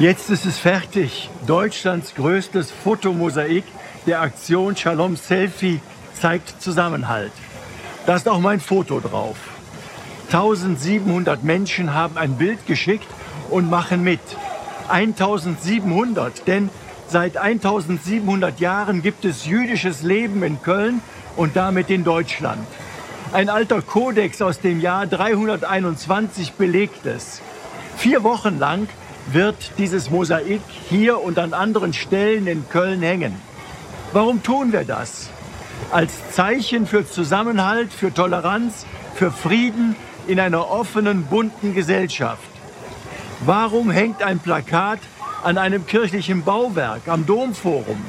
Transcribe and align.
Jetzt 0.00 0.30
ist 0.30 0.46
es 0.46 0.58
fertig. 0.58 1.28
Deutschlands 1.46 2.14
größtes 2.14 2.70
Fotomosaik 2.70 3.64
der 4.06 4.22
Aktion 4.22 4.74
Shalom 4.74 5.14
Selfie 5.14 5.80
zeigt 6.14 6.62
Zusammenhalt. 6.62 7.32
Da 8.06 8.16
ist 8.16 8.26
auch 8.26 8.38
mein 8.38 8.60
Foto 8.60 9.00
drauf. 9.00 9.36
1700 10.28 11.44
Menschen 11.44 11.92
haben 11.92 12.16
ein 12.16 12.38
Bild 12.38 12.66
geschickt 12.66 13.08
und 13.50 13.68
machen 13.68 14.02
mit. 14.02 14.20
1700, 14.88 16.46
denn 16.46 16.70
seit 17.06 17.36
1700 17.36 18.58
Jahren 18.58 19.02
gibt 19.02 19.26
es 19.26 19.44
jüdisches 19.44 20.00
Leben 20.00 20.42
in 20.42 20.62
Köln 20.62 21.02
und 21.36 21.56
damit 21.56 21.90
in 21.90 22.04
Deutschland. 22.04 22.66
Ein 23.34 23.50
alter 23.50 23.82
Kodex 23.82 24.40
aus 24.40 24.60
dem 24.60 24.80
Jahr 24.80 25.06
321 25.06 26.54
belegt 26.54 27.04
es. 27.04 27.42
Vier 27.98 28.22
Wochen 28.22 28.58
lang 28.58 28.88
wird 29.32 29.72
dieses 29.78 30.10
Mosaik 30.10 30.62
hier 30.88 31.20
und 31.20 31.38
an 31.38 31.52
anderen 31.52 31.92
Stellen 31.92 32.46
in 32.46 32.68
Köln 32.68 33.02
hängen. 33.02 33.34
Warum 34.12 34.42
tun 34.42 34.72
wir 34.72 34.84
das? 34.84 35.30
Als 35.90 36.12
Zeichen 36.32 36.86
für 36.86 37.08
Zusammenhalt, 37.08 37.92
für 37.92 38.12
Toleranz, 38.12 38.86
für 39.14 39.30
Frieden 39.30 39.96
in 40.26 40.40
einer 40.40 40.70
offenen, 40.70 41.26
bunten 41.26 41.74
Gesellschaft. 41.74 42.42
Warum 43.44 43.90
hängt 43.90 44.22
ein 44.22 44.38
Plakat 44.38 45.00
an 45.42 45.58
einem 45.58 45.86
kirchlichen 45.86 46.42
Bauwerk 46.42 47.02
am 47.06 47.24
Domforum? 47.24 48.04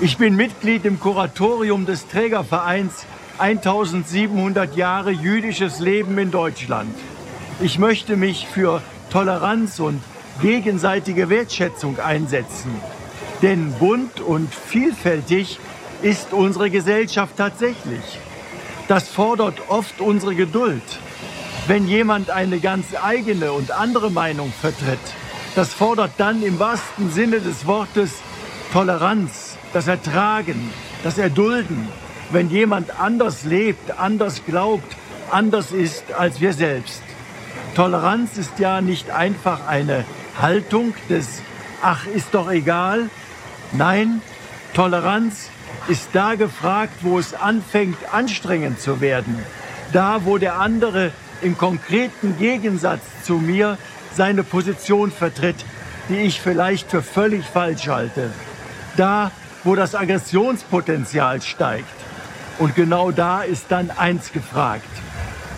Ich 0.00 0.16
bin 0.16 0.36
Mitglied 0.36 0.84
im 0.84 1.00
Kuratorium 1.00 1.86
des 1.86 2.06
Trägervereins 2.06 3.06
1700 3.38 4.76
Jahre 4.76 5.10
jüdisches 5.10 5.80
Leben 5.80 6.18
in 6.18 6.30
Deutschland. 6.30 6.94
Ich 7.60 7.78
möchte 7.78 8.16
mich 8.16 8.46
für 8.46 8.82
Toleranz 9.10 9.80
und 9.80 10.00
gegenseitige 10.40 11.28
Wertschätzung 11.28 11.98
einsetzen. 11.98 12.70
Denn 13.42 13.72
bunt 13.72 14.20
und 14.20 14.52
vielfältig 14.54 15.58
ist 16.02 16.32
unsere 16.32 16.70
Gesellschaft 16.70 17.36
tatsächlich. 17.36 18.18
Das 18.88 19.08
fordert 19.08 19.60
oft 19.68 20.00
unsere 20.00 20.34
Geduld. 20.34 20.82
Wenn 21.66 21.86
jemand 21.86 22.30
eine 22.30 22.60
ganz 22.60 22.86
eigene 23.00 23.52
und 23.52 23.70
andere 23.70 24.10
Meinung 24.10 24.52
vertritt, 24.58 24.98
das 25.54 25.74
fordert 25.74 26.12
dann 26.18 26.42
im 26.42 26.58
wahrsten 26.58 27.10
Sinne 27.10 27.40
des 27.40 27.66
Wortes 27.66 28.22
Toleranz, 28.72 29.56
das 29.72 29.88
Ertragen, 29.88 30.72
das 31.02 31.18
Erdulden, 31.18 31.88
wenn 32.30 32.50
jemand 32.50 32.98
anders 33.00 33.44
lebt, 33.44 33.98
anders 33.98 34.42
glaubt, 34.46 34.96
anders 35.30 35.72
ist 35.72 36.12
als 36.12 36.40
wir 36.40 36.52
selbst. 36.52 37.02
Toleranz 37.74 38.38
ist 38.38 38.58
ja 38.58 38.80
nicht 38.80 39.10
einfach 39.10 39.66
eine 39.66 40.04
Haltung 40.38 40.94
des 41.08 41.42
Ach, 41.80 42.06
ist 42.06 42.34
doch 42.34 42.50
egal. 42.50 43.08
Nein, 43.72 44.20
Toleranz 44.74 45.48
ist 45.86 46.08
da 46.12 46.34
gefragt, 46.34 46.94
wo 47.02 47.18
es 47.18 47.34
anfängt, 47.34 47.98
anstrengend 48.12 48.80
zu 48.80 49.00
werden. 49.00 49.38
Da, 49.92 50.24
wo 50.24 50.38
der 50.38 50.58
andere 50.58 51.12
im 51.40 51.56
konkreten 51.56 52.36
Gegensatz 52.36 53.02
zu 53.22 53.34
mir 53.34 53.78
seine 54.14 54.42
Position 54.42 55.12
vertritt, 55.12 55.64
die 56.08 56.16
ich 56.16 56.40
vielleicht 56.40 56.90
für 56.90 57.02
völlig 57.02 57.44
falsch 57.44 57.86
halte. 57.86 58.30
Da, 58.96 59.30
wo 59.62 59.76
das 59.76 59.94
Aggressionspotenzial 59.94 61.42
steigt. 61.42 61.86
Und 62.58 62.74
genau 62.74 63.12
da 63.12 63.42
ist 63.42 63.66
dann 63.68 63.90
eins 63.92 64.32
gefragt. 64.32 64.88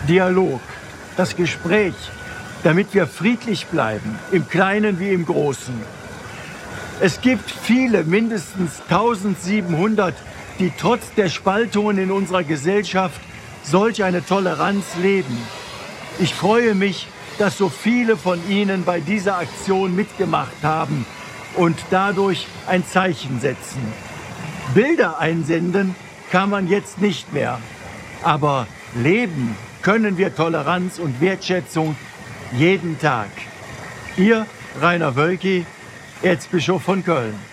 Dialog 0.06 0.60
das 1.16 1.36
Gespräch, 1.36 1.94
damit 2.62 2.94
wir 2.94 3.06
friedlich 3.06 3.66
bleiben, 3.66 4.18
im 4.32 4.48
Kleinen 4.48 5.00
wie 5.00 5.10
im 5.10 5.24
Großen. 5.24 5.74
Es 7.00 7.20
gibt 7.20 7.50
viele, 7.50 8.04
mindestens 8.04 8.82
1700, 8.88 10.14
die 10.58 10.72
trotz 10.78 11.14
der 11.16 11.30
Spaltungen 11.30 11.96
in 11.98 12.10
unserer 12.10 12.44
Gesellschaft 12.44 13.20
solch 13.62 14.04
eine 14.04 14.24
Toleranz 14.24 14.84
leben. 15.00 15.38
Ich 16.18 16.34
freue 16.34 16.74
mich, 16.74 17.06
dass 17.38 17.56
so 17.56 17.70
viele 17.70 18.18
von 18.18 18.38
Ihnen 18.50 18.84
bei 18.84 19.00
dieser 19.00 19.38
Aktion 19.38 19.96
mitgemacht 19.96 20.62
haben 20.62 21.06
und 21.56 21.78
dadurch 21.90 22.46
ein 22.66 22.86
Zeichen 22.86 23.40
setzen. 23.40 23.80
Bilder 24.74 25.18
einsenden 25.18 25.94
kann 26.30 26.50
man 26.50 26.68
jetzt 26.68 27.00
nicht 27.00 27.32
mehr, 27.32 27.58
aber 28.22 28.66
leben 28.94 29.56
können 29.82 30.18
wir 30.18 30.34
Toleranz 30.36 30.98
und 30.98 31.20
Wertschätzung 31.22 31.96
jeden 32.52 32.98
Tag. 32.98 33.30
Ihr 34.16 34.46
Rainer 34.80 35.16
Wölki, 35.16 35.66
Erzbischof 36.22 36.82
von 36.82 37.04
Köln. 37.04 37.49